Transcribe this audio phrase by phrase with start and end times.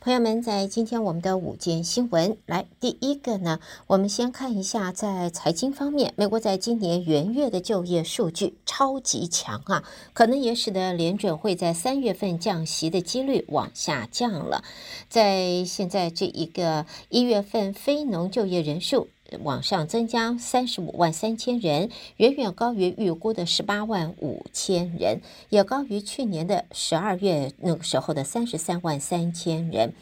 [0.00, 3.58] 朋友们，在今天我们的午间新闻来，第一个呢，
[3.88, 9.82] 我们先看一下在财经方面，美国在今年元月的就业数据超级强啊，
[10.12, 14.62] 可能也使得联准会在三月份降息的几率往下降了。
[15.08, 19.08] 在现在这一个一月份非农就业人数。
[19.42, 29.92] 往上增加三十五万三千人，远远高于预估的十八万五千人，也高于去年的十二月那个时候的三十三万三千人。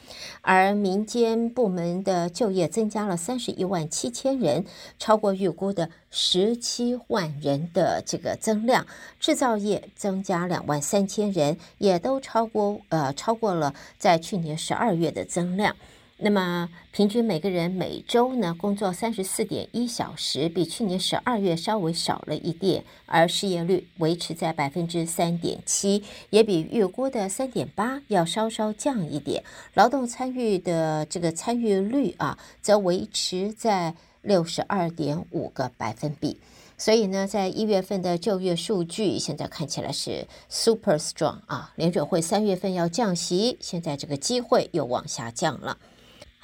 [0.42, 4.64] 而民间部门的就业增加了三十一万七千人，
[4.98, 8.86] 超过预估的十七万人的这个增量。
[9.18, 15.74] 制造业增加两万三千人，也都超过呃超过了在去年十二月的增量。
[16.18, 29.44] 那么，平均每个人每周呢工作三十四点一小时，比去年十二月稍微少了一点，而失业率维持在百分之三点七，也比预估的三点八要稍稍降一点。
[29.74, 36.40] 劳动参与的这个参与率啊，则维持在六十二点五个百分比。
[36.78, 45.76] 所以呢，在一月份的就业数据现在看起来是 super strong 啊，联准会三月份要降息，现在这个机会又往下降了。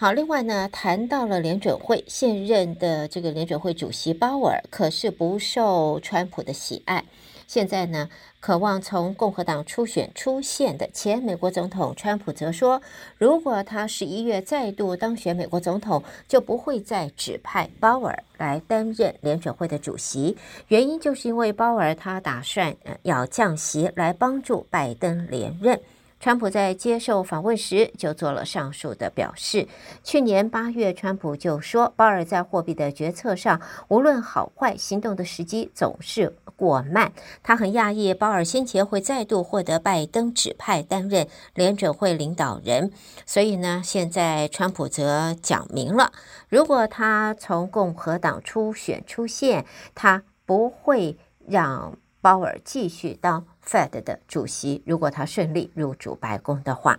[0.02, 7.04] 好，另外呢，谈到了联准会现任的这个联准会主席鲍尔，可是不受川普的喜爱。
[7.46, 8.08] 现在呢，
[8.40, 12.82] 渴望从共和党初选出现的前美国总统川普则说，
[13.16, 20.36] 如果他十一月再度当选美国总统，就不会再指派鲍尔来担任联准会的主席。
[20.66, 25.78] 原因就是因为鲍尔他打算要降息来帮助拜登连任。
[26.22, 29.66] 川普在接受访问时就做了上述的表示。
[30.04, 37.12] 去年八月，川普就说，鲍尔在货币的决策上，无论好坏，行动的时机总是过慢。
[37.42, 42.92] 他很讶异，鲍尔先前会再度获得拜登指派担任联准会领导人。
[43.26, 46.12] 所以呢，现在川普则讲明了，
[46.48, 56.98] 如果他从共和党初选出现，他不会让鲍尔继续当 Fed 的主席，如果他顺利入主白宫的话，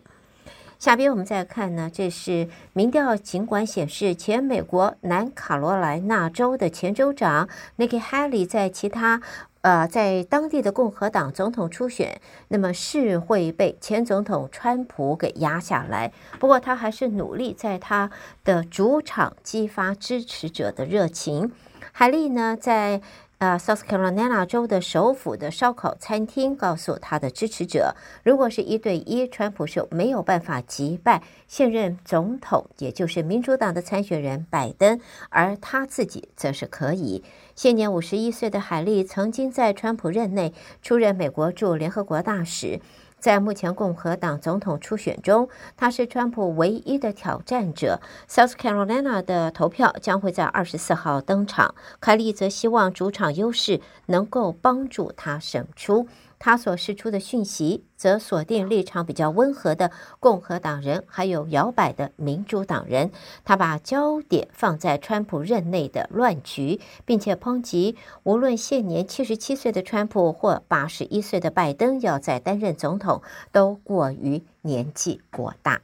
[0.79, 7.47] 下边我们再看呢，这是民调，尽管显示前美国南卡罗来纳州的前州长
[7.77, 9.21] Nikki Haley 在其他
[9.61, 12.19] 呃在当地的共和党总统初选，
[12.49, 16.11] 那么是会被前总统川普给压下来。
[16.37, 18.11] 不过他还是努力在他
[18.43, 21.53] 的主场激发支持者的热情。
[21.93, 23.01] 海利呢，在
[23.43, 27.93] 呃，South Carolina 州的首府的烧烤餐厅告诉他的支持者，
[28.23, 37.21] 如果是一对一，川普是没有办法击败现任总统，也就是民主党的参选人拜登，而他自己则是可以。
[37.53, 42.79] 现年五十一岁的海利曾经在川普任内出任美国驻联合国大使。
[43.23, 45.47] 在目前共和党总统初选中，
[45.77, 48.01] 他是川普唯一的挑战者。
[48.27, 51.73] South Carolina 的投票将会在二十四号登场。
[52.01, 56.09] 凯利则希望主场优势能够帮助他胜出。
[56.45, 63.11] 他所释出的讯息则锁定立场比较温和的共和党人，还有摇摆的民主党人。
[63.45, 73.21] 他把焦点放在川普任内的乱局，并且抨击无论现年七十七岁的川普或八十一岁的拜登要再担任总统，
[73.53, 75.81] 都过于年纪过大。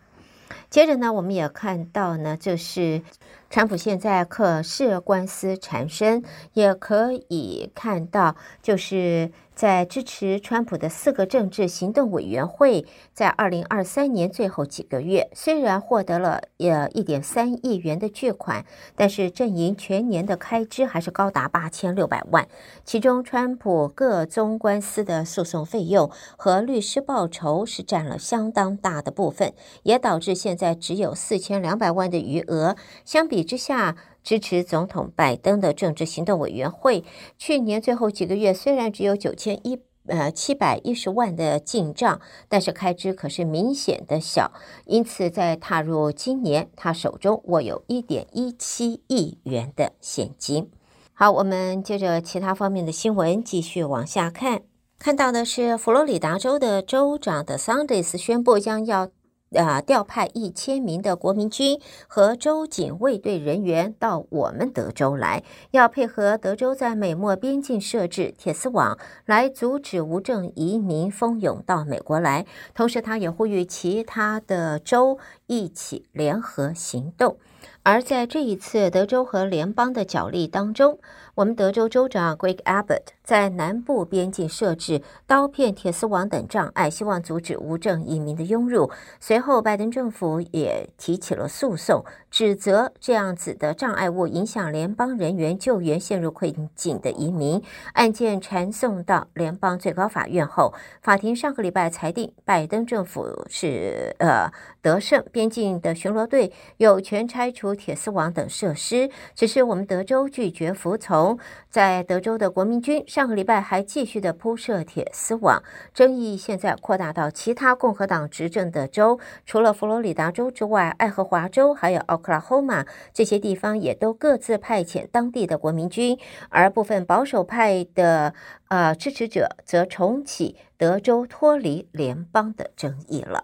[0.70, 3.02] 接着呢，我们也看到呢，就是
[3.50, 6.22] 川普现在可是官司缠身，
[6.52, 9.32] 也可以看到就是。
[9.60, 18.66] 在支持川普的四个政治行动委员会，在二零二三年最后几个月，虽然获得了呃一点三亿元的巨款，
[18.96, 22.48] 但是阵营全年的开支还是高达八千六百万。
[22.86, 29.54] 其中，川普各宗官司的诉讼费用和律师报酬是占了相当大的部分，
[29.84, 32.78] 也导致现在只有四千两百万的余额。
[33.04, 33.98] 相比之下，
[34.30, 37.04] 支持总统拜登的政治行动委员会，
[37.40, 44.52] 去年最后几个月虽然只有九千一呃七百一十万的进账，但是开支可是明显的小。
[44.86, 50.70] 因此，在踏入今年，他手中握有一点一七亿元的现金。
[51.14, 54.62] 好，我们接着其他方面的新闻继续往下看，
[55.00, 59.10] 看到的是佛罗里达州的州长的桑德斯宣布将要。
[59.58, 59.82] 啊！
[59.82, 72.46] 调派一千名的国民军和州警卫队人员到我们德州来，要配合德州在美墨边境设置铁丝网，来阻止无证移民蜂拥到美国来。
[72.76, 75.18] 同时，他也呼吁其他的州
[75.48, 77.38] 一起联合行动。
[77.84, 81.00] 而在这一次德州和联邦的角力当中，
[81.36, 88.92] 我们德州州长 Greg Abbott 在南部边境设置刀片、铁丝网等障碍，希望阻止无证移民的涌入。
[89.20, 97.64] 随后，拜登政府也提起了诉讼，指责这样子的障碍物影响联邦人员救援陷入困境的移民。
[97.94, 104.52] 案件传送到联邦最高法院后，法庭上个礼拜裁定，拜登政府是呃
[104.82, 111.38] 得胜，边境的巡逻队有权拆除铁丝网等设施，只是我们德州拒绝服从。
[111.70, 115.62] 在德州的国民军上个礼拜还继续的铺设铁丝网，
[115.94, 126.18] 争议现在扩大到其他共和党执政的州，除了佛罗里达州之外，爱荷华州还有奥克拉荷马这些地方也都各自派遣当地的国民军，
[126.48, 128.34] 而部分保守派的
[128.70, 133.44] 呃支持者则重启德州脱离联邦的争议了。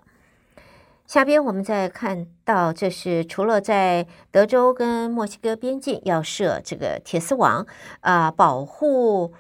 [1.08, 7.66] 下边我们再看到，这是除了在德州跟墨西哥边境要设这个铁丝网
[8.02, 9.34] 啊，保护。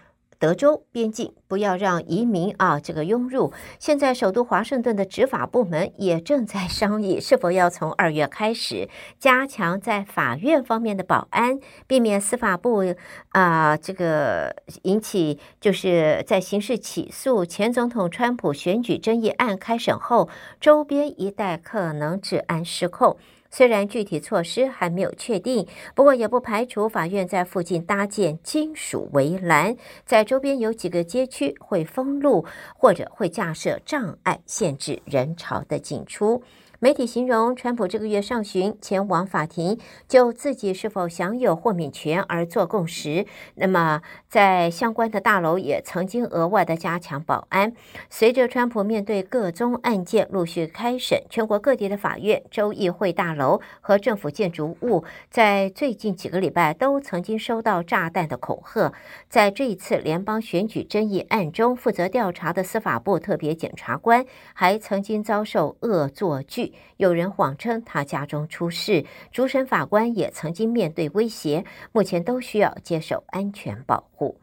[0.45, 3.51] 德州边境不要让移民啊这个涌入。
[3.79, 8.87] 现在首都华盛顿的执法部门也正在商议是否要从二月开始
[9.17, 12.93] 加强在法院方面的保安，避免司法部
[13.29, 20.29] 啊这个引起就是在刑事起诉前总统川普选举争议案开审后，
[20.61, 23.17] 周边一带可能治安失控。
[23.55, 25.65] 虽然具体措施还没有确定，
[25.95, 36.43] 不过也不排除法院在附近搭建金属围栏，在周边有几个街区会封路，或者会架设障碍，限制人潮的进出。
[36.85, 43.25] 媒体形容，川普这个月上旬前往法庭，就自己是否享有豁免权而做供时。
[43.55, 47.73] 那么，在相关的大楼也曾经额外的加强保安。
[48.11, 58.93] 随着川普面对各宗案件陆续开审，全国各地的法院、州议会大楼和政府建筑物，在最近几个礼拜都曾经收到炸弹的恐吓。
[59.27, 64.23] 在这一次联邦选举争议案中，负责调查的司法部特别检察官
[64.53, 66.74] 还曾经遭受恶作剧。
[66.97, 74.37] 有人谎称他家中出事，主审法官也曾经面对威胁，目前都需要接受安全保护。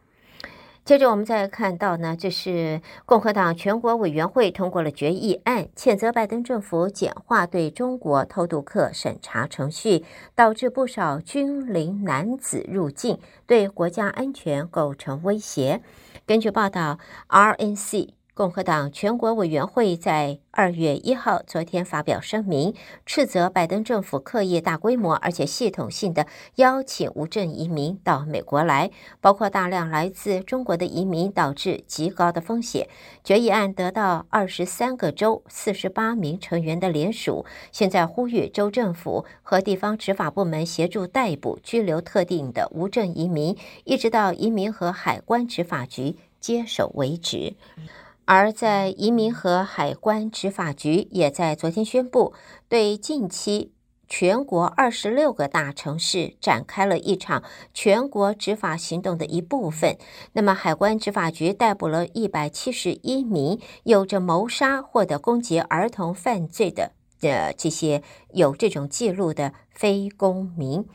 [0.85, 10.03] 接着我们再看到呢，这是共和党全国委员会通过了决议案，谴责拜登政府简化对中国偷渡客审查程序，
[10.35, 15.81] 导致不少军龄男子入境，对国家安全构成威胁。
[16.25, 16.99] 根据报道
[17.29, 18.09] ，RNC。
[18.35, 22.73] 共和党全国委员会在二月一号昨天发表声明，
[23.05, 26.25] 斥责拜登政府刻意大规模而且系统性的
[26.55, 28.89] 邀请无证移民到美国来，
[29.21, 32.89] 包括大量来自中国的移民，导致极高的风险。
[33.23, 47.53] 决议案得到二十三个州四十八名成员的联署，现在呼吁州政府和地方执法部门协助逮捕、拘留特定的无证移民，一直到移民和海关执法局接手为止。
[48.25, 52.33] 而在移民和海关执法局也在昨天宣布，
[52.69, 53.73] 对近期
[54.07, 57.43] 全国二十六个大城市展开了一场
[57.73, 59.97] 全国执法行动的一部分。
[60.31, 66.91] 那么，海关执法局逮捕了一百七十一名有着谋杀或者攻击儿童犯罪的
[67.23, 68.03] 的这些
[68.33, 70.85] 有这种记录的非公民。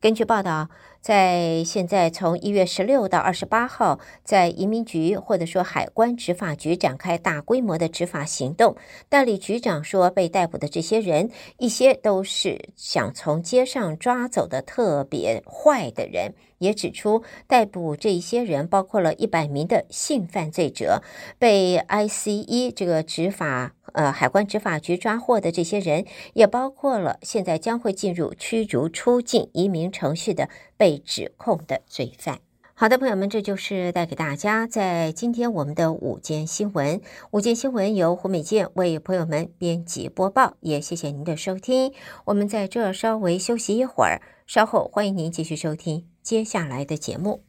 [0.00, 0.68] 根据报道，
[1.00, 8.76] 在现在从一月十六到二十八号，在移民局或者说海关执法局展开大规模的执法行动。
[9.08, 16.34] 代理局长说，被逮捕的这些人，一些都是想从街上抓走的特别坏的人。
[16.64, 21.02] 也指出，逮捕这一些人包括了一百名的性犯罪者，
[21.38, 32.40] 被 ICE 这个执法呃海关执法局抓获的这些人，也包括了现在将会进入驱逐出境移民程序的被指控的罪犯。
[32.76, 37.00] 好的，朋友们，这就是带给大家在今天我们的午间新闻。
[37.30, 41.92] 午间新闻由胡美健为朋友们编辑播报，也谢谢您的收听。
[42.24, 47.44] 我们在这稍微休息一会儿，稍后欢迎您继续收听接下来的节目。